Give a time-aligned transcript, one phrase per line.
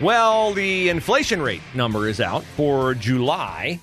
[0.00, 3.80] Well, the inflation rate number is out for July.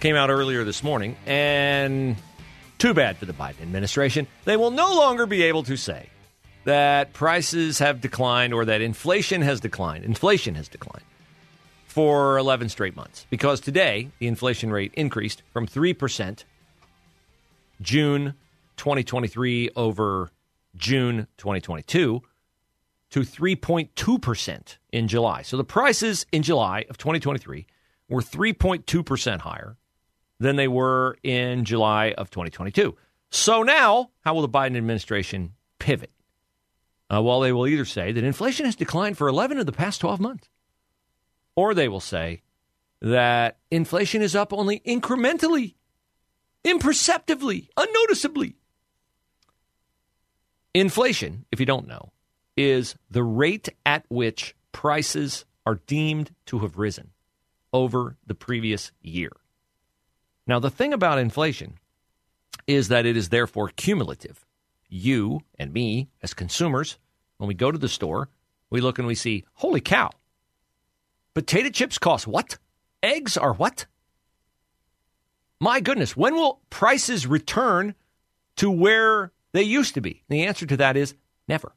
[0.00, 2.16] Came out earlier this morning, and
[2.78, 4.26] too bad for the Biden administration.
[4.46, 6.08] They will no longer be able to say
[6.64, 10.06] that prices have declined or that inflation has declined.
[10.06, 11.04] Inflation has declined
[11.84, 16.44] for 11 straight months because today the inflation rate increased from 3%
[17.82, 18.32] June
[18.78, 20.30] 2023 over
[20.74, 22.22] June 2022
[23.10, 25.42] to 3.2% in July.
[25.42, 27.66] So the prices in July of 2023
[28.08, 29.76] were 3.2% higher
[30.40, 32.96] than they were in July of 2022.
[33.30, 36.10] So now, how will the Biden administration pivot?
[37.12, 40.00] Uh, well, they will either say that inflation has declined for 11 of the past
[40.00, 40.48] 12 months,
[41.56, 42.42] or they will say
[43.00, 45.74] that inflation is up only incrementally,
[46.64, 48.56] imperceptibly, unnoticeably.
[50.74, 52.12] Inflation, if you don't know,
[52.58, 57.10] is the rate at which prices are deemed to have risen
[57.72, 59.30] over the previous year.
[60.46, 61.74] Now, the thing about inflation
[62.66, 64.44] is that it is therefore cumulative.
[64.88, 66.98] You and me, as consumers,
[67.36, 68.28] when we go to the store,
[68.70, 70.10] we look and we see, holy cow,
[71.34, 72.58] potato chips cost what?
[73.02, 73.86] Eggs are what?
[75.60, 77.94] My goodness, when will prices return
[78.56, 80.24] to where they used to be?
[80.28, 81.14] The answer to that is
[81.46, 81.72] never.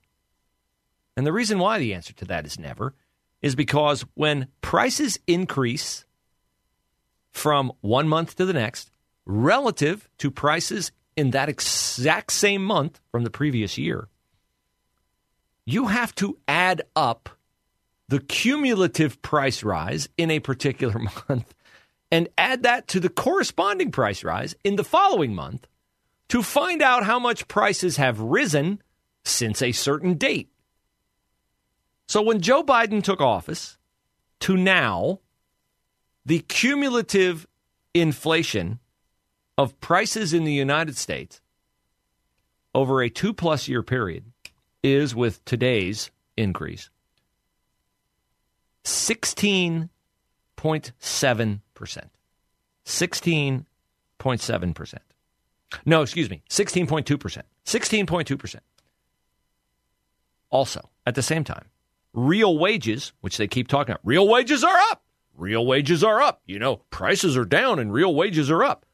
[1.15, 2.93] And the reason why the answer to that is never
[3.41, 6.05] is because when prices increase
[7.31, 8.91] from one month to the next
[9.25, 14.07] relative to prices in that exact same month from the previous year,
[15.65, 17.29] you have to add up
[18.07, 20.99] the cumulative price rise in a particular
[21.29, 21.53] month
[22.11, 25.67] and add that to the corresponding price rise in the following month
[26.27, 28.81] to find out how much prices have risen
[29.23, 30.49] since a certain date.
[32.11, 33.77] So when Joe Biden took office
[34.41, 35.21] to now,
[36.25, 37.47] the cumulative
[37.93, 38.79] inflation
[39.57, 41.39] of prices in the United States
[42.75, 44.25] over a two plus year period
[44.83, 46.89] is with today's increase
[48.83, 49.89] 16.7%.
[52.85, 54.97] 16.7%.
[55.85, 57.41] No, excuse me, 16.2%.
[57.65, 58.55] 16.2%.
[60.49, 61.70] Also, at the same time,
[62.13, 65.03] real wages, which they keep talking about, real wages are up.
[65.35, 66.41] Real wages are up.
[66.45, 68.85] You know, prices are down and real wages are up.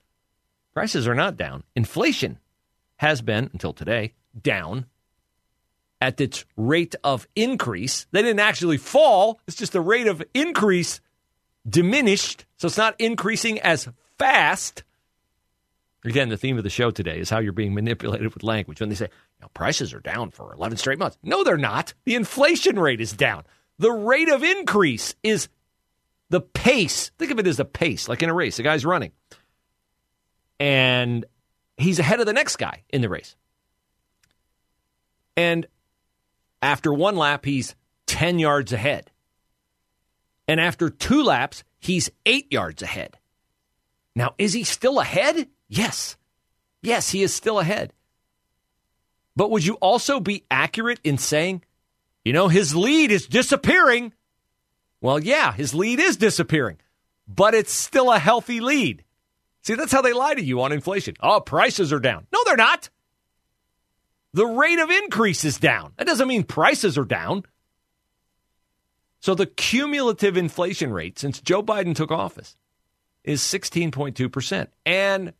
[0.73, 1.63] Prices are not down.
[1.75, 2.39] Inflation
[2.97, 4.85] has been, until today, down
[6.00, 8.05] at its rate of increase.
[8.11, 11.01] They didn't actually fall, it's just the rate of increase
[11.67, 12.45] diminished.
[12.57, 14.84] So it's not increasing as fast.
[16.05, 18.79] Again, the theme of the show today is how you're being manipulated with language.
[18.79, 19.09] When they say,
[19.42, 21.18] know, prices are down for 11 straight months.
[21.24, 21.94] No, they're not.
[22.06, 23.44] The inflation rate is down.
[23.80, 25.50] The rate of increase is
[26.30, 27.12] the pace.
[27.18, 28.58] Think of it as a pace, like in a race.
[28.58, 29.12] The guy's running.
[30.59, 31.26] And
[31.78, 33.36] he's ahead of the next guy in the race.
[35.36, 35.68] And
[36.62, 37.76] after one lap, he's
[38.08, 39.12] 10 yards ahead.
[40.47, 43.18] And after two laps, he's eight yards ahead.
[44.16, 45.47] Now, is he still ahead?
[45.68, 46.18] Yes.
[46.81, 47.94] Yes, he is still ahead.
[49.38, 51.64] But would you also be accurate in saying,
[52.25, 54.12] you know, his lead is disappearing?
[55.00, 56.80] Well, yeah, his lead is disappearing,
[57.28, 59.03] but it's still a healthy lead.
[59.62, 61.14] See, that's how they lie to you on inflation.
[61.22, 62.26] Oh, prices are down.
[62.34, 62.90] No, they're not.
[64.34, 65.94] The rate of increase is down.
[65.97, 67.44] That doesn't mean prices are down.
[69.20, 72.56] So the cumulative inflation rate since Joe Biden took office
[73.23, 74.67] is 16.2%.
[74.84, 75.34] And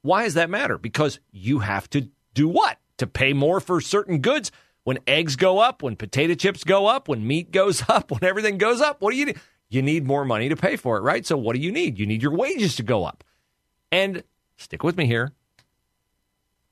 [0.00, 0.78] why does that matter?
[0.78, 2.78] Because you have to do what?
[2.98, 4.52] To pay more for certain goods.
[4.84, 8.58] When eggs go up, when potato chips go up, when meat goes up, when everything
[8.58, 9.40] goes up, what do you need?
[9.70, 11.24] You need more money to pay for it, right?
[11.26, 11.98] So what do you need?
[11.98, 13.24] You need your wages to go up.
[13.90, 14.22] And
[14.56, 15.32] stick with me here.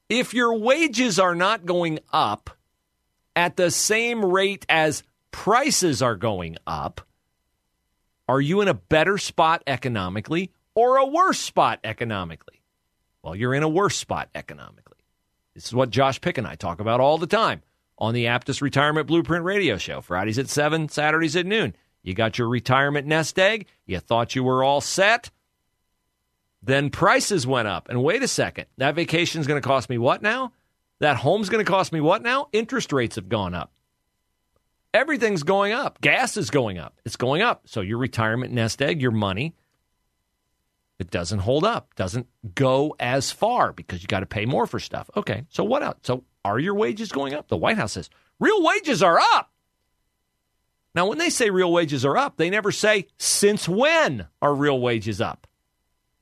[0.08, 2.50] If your wages are not going up
[3.34, 7.00] at the same rate as prices are going up,
[8.28, 12.62] are you in a better spot economically or a worse spot economically?
[13.22, 14.91] Well, you're in a worse spot economically.
[15.54, 17.62] This is what Josh Pick and I talk about all the time
[17.98, 20.00] on the Aptus Retirement Blueprint Radio Show.
[20.00, 21.76] Fridays at 7, Saturdays at noon.
[22.02, 23.66] You got your retirement nest egg.
[23.86, 25.30] You thought you were all set.
[26.62, 27.88] Then prices went up.
[27.88, 30.52] And wait a second, that vacation is going to cost me what now?
[31.00, 32.48] That home's going to cost me what now?
[32.52, 33.72] Interest rates have gone up.
[34.94, 36.00] Everything's going up.
[36.00, 37.00] Gas is going up.
[37.04, 37.62] It's going up.
[37.66, 39.54] So your retirement nest egg, your money,
[41.02, 44.78] it doesn't hold up, doesn't go as far because you got to pay more for
[44.78, 45.10] stuff.
[45.16, 45.98] Okay, so what else?
[46.04, 47.48] So are your wages going up?
[47.48, 48.08] The White House says
[48.38, 49.50] real wages are up.
[50.94, 54.78] Now, when they say real wages are up, they never say since when are real
[54.80, 55.46] wages up.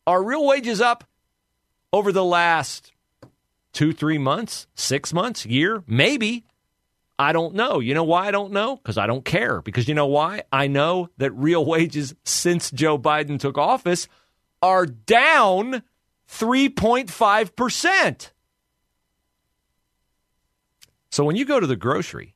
[0.07, 1.05] Are real wages up
[1.93, 2.93] over the last
[3.73, 5.83] two, three months, six months, year?
[5.87, 6.45] Maybe.
[7.19, 7.81] I don't know.
[7.81, 8.77] You know why I don't know?
[8.77, 9.61] Because I don't care.
[9.61, 10.45] Because you know why?
[10.51, 14.09] I know that real wages since Joe Biden took office
[14.63, 15.83] are down
[16.29, 18.31] 3.5%.
[21.11, 22.35] So when you go to the grocery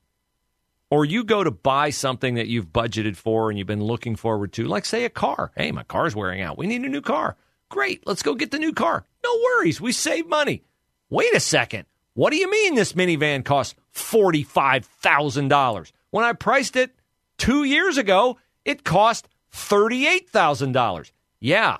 [0.90, 4.52] or you go to buy something that you've budgeted for and you've been looking forward
[4.54, 5.52] to, like say a car.
[5.56, 6.58] Hey, my car's wearing out.
[6.58, 7.36] We need a new car.
[7.68, 9.04] Great, let's go get the new car.
[9.22, 10.62] No worries, we save money.
[11.08, 11.86] Wait a second.
[12.14, 15.92] What do you mean this minivan costs $45,000?
[16.10, 16.94] When I priced it
[17.38, 21.10] two years ago, it cost $38,000.
[21.40, 21.78] Yeah,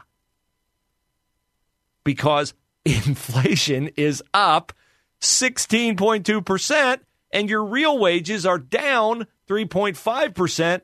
[2.04, 2.54] because
[2.84, 4.72] inflation is up
[5.20, 6.98] 16.2%,
[7.32, 10.80] and your real wages are down 3.5%.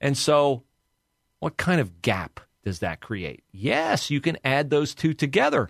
[0.00, 0.62] And so,
[1.40, 3.42] what kind of gap does that create?
[3.50, 5.68] Yes, you can add those two together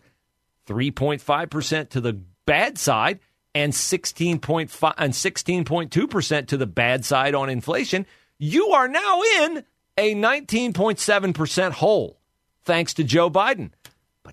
[0.66, 3.20] 3.5% to the bad side
[3.54, 8.06] and 16.5 and 16.2% to the bad side on inflation.
[8.38, 9.64] You are now in
[9.96, 12.20] a 19.7% hole
[12.64, 13.70] thanks to Joe Biden.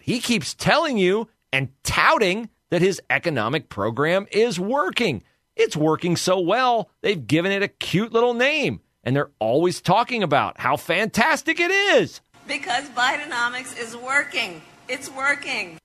[0.05, 5.23] He keeps telling you and touting that his economic program is working.
[5.55, 8.81] It's working so well, they've given it a cute little name.
[9.03, 12.21] And they're always talking about how fantastic it is.
[12.47, 14.61] Because Bidenomics is working.
[14.87, 15.79] It's working.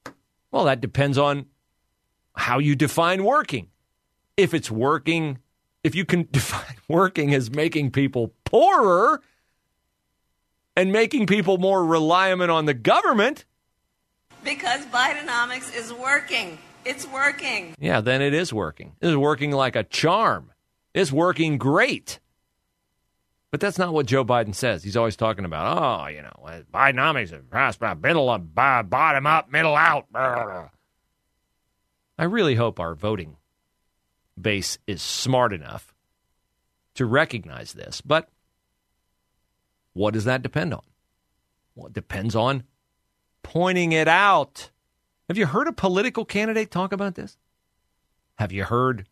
[0.51, 1.47] Well, that depends on
[2.37, 3.69] how you define working.
[4.37, 5.39] If it's working,
[5.83, 9.23] if you can define working as making people poorer
[10.77, 13.47] and making people more reliant on the government,
[14.45, 16.59] because Bidenomics is working.
[16.85, 17.75] It's working.
[17.79, 18.97] Yeah, then it is working.
[19.01, 20.53] It is working like a charm.
[20.95, 22.19] It's working great.
[23.51, 24.83] But that's not what Joe Biden says.
[24.83, 29.75] He's always talking about, oh, you know, uh, Bidenomics is middle up, bottom up, middle
[29.75, 30.07] out.
[32.19, 33.37] I really hope our voting
[34.41, 35.95] base is smart enough
[36.95, 38.01] to recognize this.
[38.01, 38.29] But
[39.95, 40.83] what does that depend on?
[41.75, 42.65] Well, it depends on
[43.43, 44.71] pointing it out.
[45.29, 47.37] Have you heard a political candidate talk about this?
[48.39, 49.07] Have you heard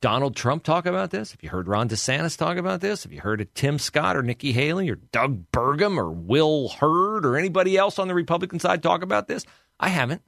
[0.00, 1.32] Donald Trump talk about this?
[1.32, 3.02] Have you heard Ron DeSantis talk about this?
[3.02, 7.26] Have you heard of Tim Scott or Nikki Haley or Doug Burgum or Will Hurd
[7.26, 9.44] or anybody else on the Republican side talk about this?
[9.78, 10.22] I haven't.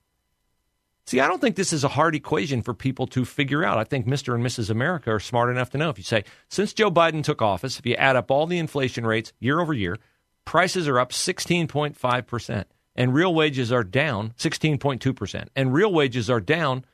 [1.06, 3.78] See, I don't think this is a hard equation for people to figure out.
[3.78, 4.34] I think Mr.
[4.34, 4.70] and Mrs.
[4.70, 5.88] America are smart enough to know.
[5.88, 9.04] If you say, since Joe Biden took office, if you add up all the inflation
[9.04, 9.96] rates year over year,
[10.44, 16.84] prices are up 16.5% and real wages are down 16.2%, and real wages are down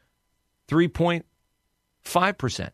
[0.69, 2.71] 3.5%,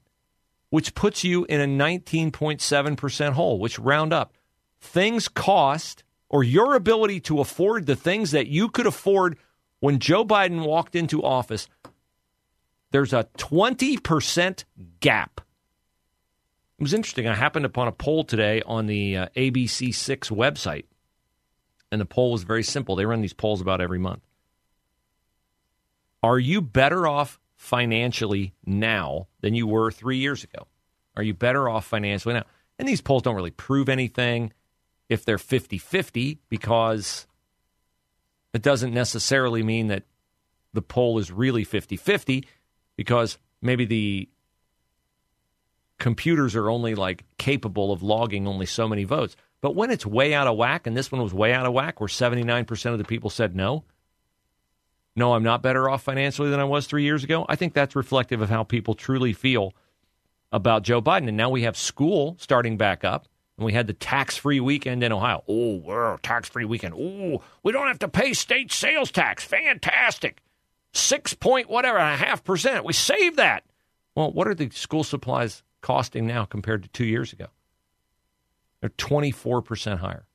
[0.70, 4.34] which puts you in a 19.7% hole, which round up.
[4.80, 9.38] Things cost, or your ability to afford the things that you could afford
[9.80, 11.68] when Joe Biden walked into office,
[12.90, 14.64] there's a 20%
[15.00, 15.40] gap.
[16.78, 17.28] It was interesting.
[17.28, 20.84] I happened upon a poll today on the uh, ABC6 website
[21.94, 22.96] and the poll was very simple.
[22.96, 24.22] They run these polls about every month.
[26.24, 30.66] Are you better off financially now than you were three years ago?
[31.16, 32.46] Are you better off financially now?
[32.80, 34.52] And these polls don't really prove anything
[35.08, 37.28] if they're 50 50 because
[38.52, 40.02] it doesn't necessarily mean that
[40.72, 42.44] the poll is really 50 50
[42.96, 44.28] because maybe the
[46.00, 49.36] computers are only like capable of logging only so many votes.
[49.64, 51.98] But when it's way out of whack, and this one was way out of whack,
[51.98, 53.84] where 79% of the people said no,
[55.16, 57.96] no, I'm not better off financially than I was three years ago, I think that's
[57.96, 59.72] reflective of how people truly feel
[60.52, 61.28] about Joe Biden.
[61.28, 65.02] And now we have school starting back up, and we had the tax free weekend
[65.02, 65.42] in Ohio.
[65.48, 66.92] Oh, we're tax free weekend.
[66.92, 69.44] Oh, we don't have to pay state sales tax.
[69.44, 70.42] Fantastic.
[70.92, 72.84] Six point whatever, a half percent.
[72.84, 73.64] We saved that.
[74.14, 77.46] Well, what are the school supplies costing now compared to two years ago?
[78.84, 80.26] They're 24% higher.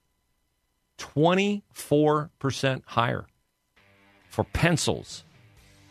[0.97, 3.27] 24% higher
[4.27, 5.23] for pencils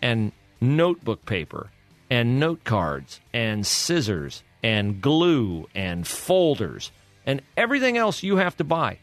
[0.03, 1.71] and notebook paper
[2.11, 6.91] and note cards and scissors and glue and folders
[7.25, 8.99] and everything else you have to buy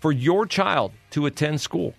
[0.00, 1.94] for your child to attend school.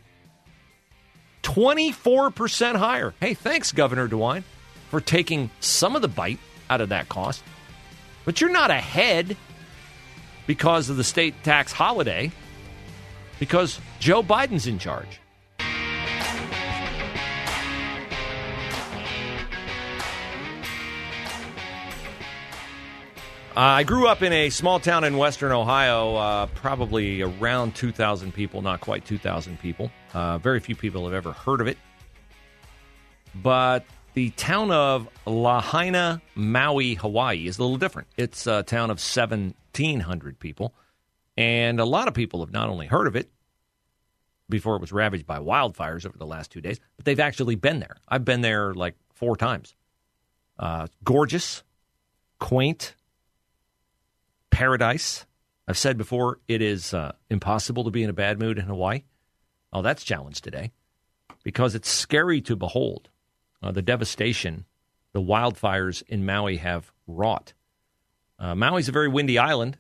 [1.44, 3.14] 24% higher.
[3.22, 4.44] Hey, thanks, Governor DeWine,
[4.90, 6.40] for taking some of the bite
[6.70, 7.42] out of that cost.
[8.26, 9.38] But you're not ahead
[10.50, 12.32] because of the state tax holiday,
[13.38, 15.22] because Joe Biden's in charge.
[23.56, 28.34] Uh, I grew up in a small town in western Ohio, uh, probably around 2,000
[28.34, 29.92] people, not quite 2,000 people.
[30.16, 31.78] Uh, very few people have ever heard of it.
[33.36, 38.08] But the town of Lahaina, Maui, Hawaii is a little different.
[38.18, 39.00] It's a town of
[39.80, 40.74] 1,700 people.
[41.38, 43.32] And a lot of people have not only heard of it
[44.50, 47.80] before it was ravaged by wildfires over the last two days, but they've actually been
[47.80, 47.98] there.
[48.08, 49.76] I've been there like four times.
[50.58, 51.64] Uh, gorgeous,
[52.40, 52.96] quaint,
[54.50, 55.26] paradise.
[55.68, 59.04] I've said before, it is uh, impossible to be in a bad mood in Hawaii.
[59.72, 60.72] Oh, that's challenged today
[61.44, 63.10] because it's scary to behold
[63.62, 64.66] uh, the devastation
[65.14, 67.54] the wildfires in Maui have wrought.
[68.40, 69.78] Uh, Maui's a very windy island.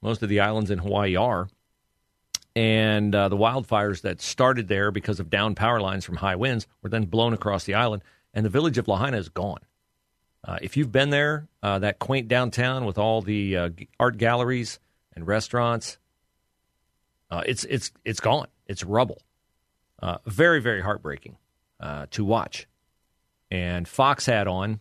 [0.00, 1.48] Most of the islands in Hawaii are.
[2.56, 6.66] And uh, the wildfires that started there because of down power lines from high winds
[6.82, 8.02] were then blown across the island,
[8.34, 9.60] and the village of Lahaina is gone.
[10.42, 14.80] Uh, if you've been there, uh, that quaint downtown with all the uh, art galleries
[15.14, 15.98] and restaurants,
[17.30, 18.48] uh, it's it's it's gone.
[18.66, 19.22] It's rubble.
[20.26, 21.36] Very very heartbreaking
[22.10, 22.66] to watch.
[23.50, 24.80] And Fox had on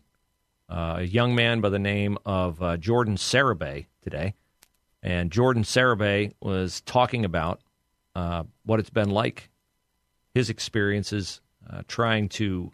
[0.70, 4.34] a young man by the name of Jordan Sarabay today,
[5.04, 7.62] and Jordan Sarabay was talking about
[8.64, 9.50] what it's been like,
[10.34, 11.42] his experiences
[11.88, 12.72] trying to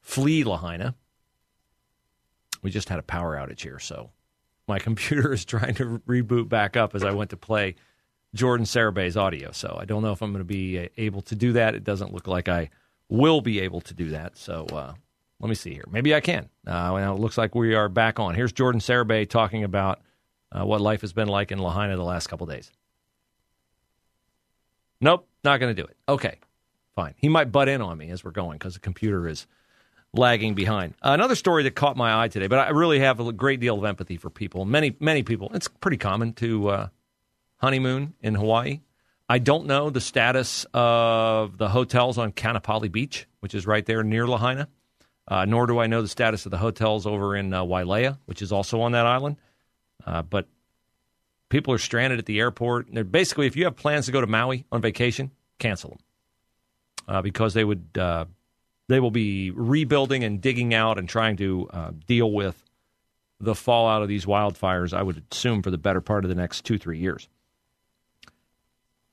[0.00, 0.94] flee Lahaina
[2.62, 4.10] we just had a power outage here, so
[4.66, 7.76] my computer is trying to reboot back up as I went to play
[8.34, 9.52] Jordan Sarabay's audio.
[9.52, 11.74] So I don't know if I'm going to be uh, able to do that.
[11.74, 12.70] It doesn't look like I
[13.08, 14.36] will be able to do that.
[14.36, 14.94] So uh,
[15.40, 15.84] let me see here.
[15.90, 16.48] Maybe I can.
[16.66, 18.34] Uh, now it looks like we are back on.
[18.34, 20.00] Here's Jordan Sarabay talking about
[20.50, 22.70] uh, what life has been like in Lahaina the last couple days.
[25.00, 25.96] Nope, not going to do it.
[26.08, 26.38] Okay,
[26.96, 27.14] fine.
[27.16, 29.46] He might butt in on me as we're going because the computer is
[30.12, 30.94] lagging behind.
[31.02, 33.84] Another story that caught my eye today, but I really have a great deal of
[33.84, 34.64] empathy for people.
[34.64, 35.50] Many, many people.
[35.54, 36.88] It's pretty common to uh,
[37.58, 38.80] honeymoon in Hawaii.
[39.28, 44.02] I don't know the status of the hotels on Kaanapali Beach, which is right there
[44.02, 44.68] near Lahaina.
[45.30, 48.40] Uh, nor do I know the status of the hotels over in uh, Wailea, which
[48.40, 49.36] is also on that island.
[50.06, 50.48] Uh, but
[51.50, 52.88] people are stranded at the airport.
[52.90, 55.98] They're basically, if you have plans to go to Maui on vacation, cancel them
[57.08, 58.24] uh, because they would uh,
[58.88, 62.64] they will be rebuilding and digging out and trying to uh, deal with
[63.40, 66.64] the fallout of these wildfires, I would assume, for the better part of the next
[66.64, 67.28] two, three years.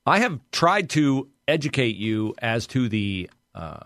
[0.05, 3.81] I have tried to educate you as to the uh,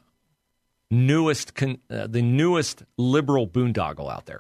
[0.92, 4.40] newest, con- uh, the newest liberal boondoggle out there,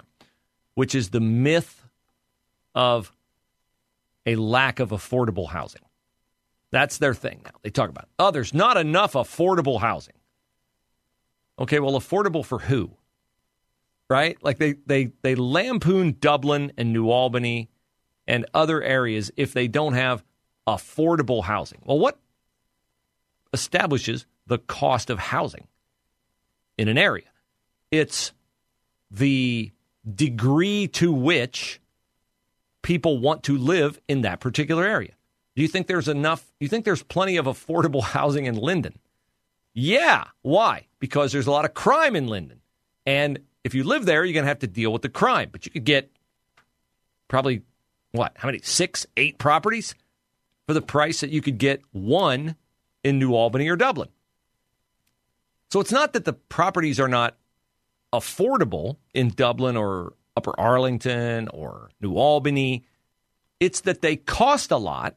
[0.75, 1.84] which is the myth
[2.75, 3.12] of
[4.25, 5.82] a lack of affordable housing.
[6.72, 7.51] That's their thing now.
[7.63, 10.13] They talk about, oh, there's not enough affordable housing.
[11.58, 12.91] Okay, well, affordable for who?
[14.10, 14.38] Right?
[14.41, 17.70] Like they they they lampoon Dublin and New Albany
[18.27, 20.24] and other areas if they don't have
[20.68, 21.79] affordable housing.
[21.86, 22.20] Well, what
[23.53, 25.68] establishes the cost of housing
[26.79, 27.25] in an area?
[27.91, 28.31] It's
[29.12, 29.71] the
[30.15, 31.81] degree to which
[32.81, 35.12] people want to live in that particular area.
[35.55, 36.45] Do you think there's enough?
[36.59, 38.98] You think there's plenty of affordable housing in Linden?
[39.74, 40.24] Yeah.
[40.41, 40.88] Why?
[41.00, 42.62] Because there's a lot of crime in Linden.
[43.05, 45.50] And if you live there, you're going to have to deal with the crime.
[45.51, 46.09] But you could get
[47.27, 47.63] probably,
[48.13, 48.59] what, how many?
[48.63, 49.95] Six, eight properties
[50.65, 52.55] for the price that you could get one
[53.03, 54.09] in New Albany or Dublin.
[55.71, 57.38] So it's not that the properties are not
[58.11, 62.85] affordable in Dublin or Upper Arlington or New Albany.
[63.59, 65.15] It's that they cost a lot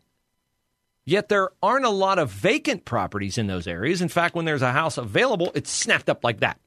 [1.05, 4.03] Yet there aren't a lot of vacant properties in those areas.
[4.03, 6.61] In fact, when there's a house available, it's snapped up like that.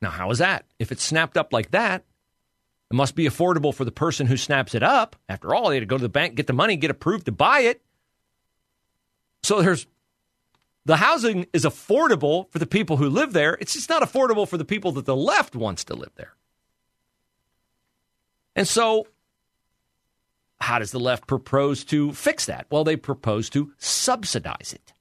[0.00, 0.64] Now, how is that?
[0.78, 2.04] If it's snapped up like that,
[2.90, 5.16] it must be affordable for the person who snaps it up.
[5.28, 7.32] After all, they had to go to the bank, get the money, get approved to
[7.32, 7.82] buy it.
[9.42, 9.86] So there's
[10.88, 13.58] the housing is affordable for the people who live there.
[13.60, 16.34] It's just not affordable for the people that the left wants to live there.
[18.56, 19.06] And so
[20.58, 22.68] how does the left propose to fix that?
[22.70, 24.94] Well, they propose to subsidize it.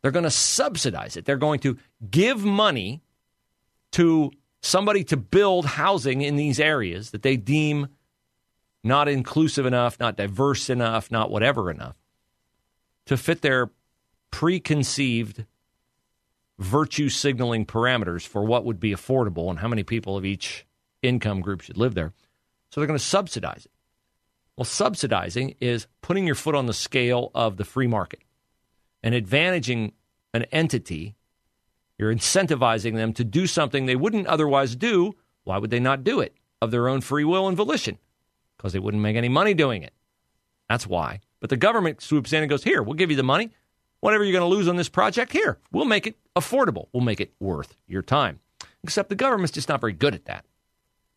[0.00, 1.26] They're going to subsidize it.
[1.26, 1.76] They're going to
[2.10, 3.02] give money
[3.92, 4.30] to
[4.62, 7.88] somebody to build housing in these areas that they deem
[8.82, 11.96] not inclusive enough, not diverse enough, not whatever enough
[13.04, 13.70] to fit their
[14.30, 15.44] preconceived
[16.58, 20.66] virtue signaling parameters for what would be affordable and how many people of each
[21.02, 22.12] income group should live there.
[22.70, 23.72] So they're going to subsidize it.
[24.56, 28.20] Well, subsidizing is putting your foot on the scale of the free market
[29.02, 29.92] and advantaging
[30.34, 31.14] an entity.
[31.96, 35.14] You're incentivizing them to do something they wouldn't otherwise do.
[35.44, 36.34] Why would they not do it?
[36.60, 37.98] Of their own free will and volition.
[38.56, 39.94] Because they wouldn't make any money doing it.
[40.68, 41.20] That's why.
[41.40, 43.50] But the government swoops in and goes, Here, we'll give you the money.
[44.00, 46.86] Whatever you're going to lose on this project, here, we'll make it affordable.
[46.92, 48.40] We'll make it worth your time.
[48.84, 50.44] Except the government's just not very good at that.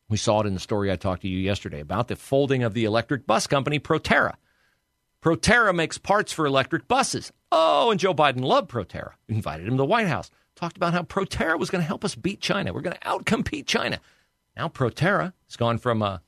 [0.09, 2.73] We saw it in the story I talked to you yesterday about the folding of
[2.73, 4.33] the electric bus company Proterra.
[5.21, 7.31] Proterra makes parts for electric buses.
[7.51, 9.11] Oh, and Joe Biden loved Proterra.
[9.29, 10.31] Invited him to the White House.
[10.55, 12.73] Talked about how Proterra was going to help us beat China.
[12.73, 14.00] We're going to outcompete China.
[14.57, 16.21] Now Proterra has gone from a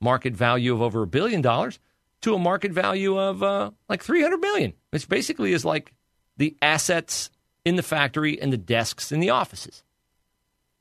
[0.00, 1.78] market value of over a billion dollars
[2.22, 5.92] to a market value of uh, like 300 million, which basically is like
[6.36, 7.30] the assets
[7.64, 9.82] in the factory and the desks in the offices.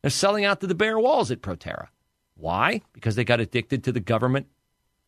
[0.01, 1.88] They're selling out to the bare walls at Proterra.
[2.36, 2.81] Why?
[2.93, 4.48] Because they got addicted to the government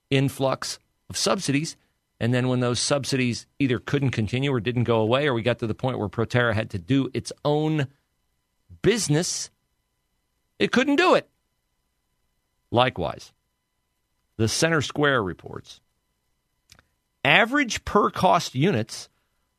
[0.09, 1.77] influx of subsidies.
[2.19, 5.59] And then when those subsidies either couldn't continue or didn't go away, or we got
[5.59, 7.87] to the point where Proterra had to do its own
[8.81, 9.49] business,
[10.59, 11.27] it couldn't do it.
[12.69, 13.33] Likewise,
[14.37, 15.81] the Center Square reports
[17.23, 19.07] average per cost units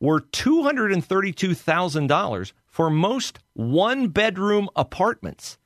[0.01, 5.59] were $232,000 for most one bedroom apartments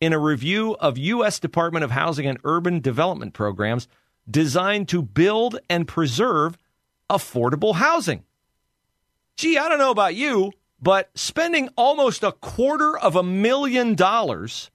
[0.00, 1.38] in a review of U.S.
[1.38, 3.86] Department of Housing and Urban Development programs
[4.30, 6.56] designed to build and preserve
[7.10, 8.24] affordable housing.
[9.36, 14.70] Gee, I don't know about you, but spending almost a quarter of a million dollars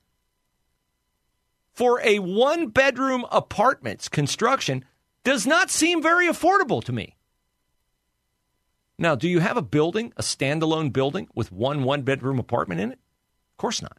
[1.74, 4.86] for a one bedroom apartment's construction
[5.28, 7.18] does not seem very affordable to me.
[8.98, 12.94] Now, do you have a building, a standalone building with one one bedroom apartment in
[12.94, 13.00] it?
[13.52, 13.98] Of course not.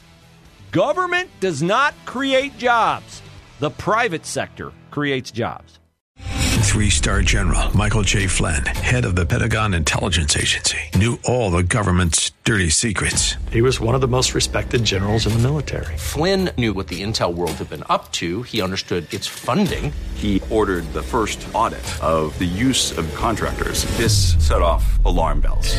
[0.74, 3.22] Government does not create jobs.
[3.60, 5.78] The private sector creates jobs.
[6.18, 8.26] Three star general Michael J.
[8.26, 13.36] Flynn, head of the Pentagon Intelligence Agency, knew all the government's dirty secrets.
[13.52, 15.96] He was one of the most respected generals in the military.
[15.96, 19.92] Flynn knew what the intel world had been up to, he understood its funding.
[20.14, 23.84] He ordered the first audit of the use of contractors.
[23.96, 25.78] This set off alarm bells.